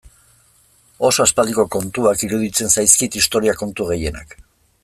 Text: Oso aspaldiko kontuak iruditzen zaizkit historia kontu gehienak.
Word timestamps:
Oso 1.09 1.25
aspaldiko 1.25 1.67
kontuak 1.77 2.25
iruditzen 2.31 2.75
zaizkit 2.79 3.19
historia 3.21 3.59
kontu 3.65 3.91
gehienak. 3.95 4.39